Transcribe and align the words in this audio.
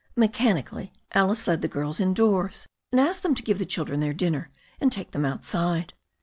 Mechanically 0.15 0.93
Alice 1.13 1.45
led 1.47 1.61
the 1.61 1.67
girls 1.67 1.99
indoors 1.99 2.65
and 2.91 2.99
asked 2.99 3.21
them 3.21 3.35
to 3.35 3.43
give 3.43 3.59
the 3.59 3.67
children 3.67 3.99
their 3.99 4.15
dinner 4.15 4.49
and 4.79 4.91
take 4.91 5.11
them 5.11 5.25
outside. 5.25 5.93